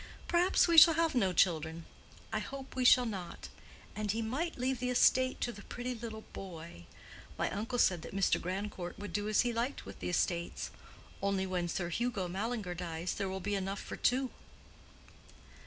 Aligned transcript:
"Perhaps 0.27 0.67
we 0.67 0.79
shall 0.79 0.95
have 0.95 1.13
no 1.13 1.31
children. 1.31 1.85
I 2.33 2.39
hope 2.39 2.75
we 2.75 2.83
shall 2.83 3.05
not. 3.05 3.49
And 3.95 4.09
he 4.09 4.23
might 4.23 4.57
leave 4.57 4.79
the 4.79 4.89
estate 4.89 5.39
to 5.41 5.51
the 5.51 5.61
pretty 5.61 5.93
little 5.93 6.23
boy. 6.33 6.87
My 7.37 7.51
uncle 7.51 7.77
said 7.77 8.01
that 8.01 8.15
Mr. 8.15 8.41
Grandcourt 8.41 8.99
could 8.99 9.13
do 9.13 9.29
as 9.29 9.41
he 9.41 9.53
liked 9.53 9.85
with 9.85 9.99
the 9.99 10.09
estates. 10.09 10.71
Only 11.21 11.45
when 11.45 11.67
Sir 11.67 11.89
Hugo 11.89 12.27
Mallinger 12.27 12.73
dies 12.73 13.13
there 13.13 13.29
will 13.29 13.39
be 13.39 13.53
enough 13.53 13.79
for 13.79 13.95
two." 13.95 14.31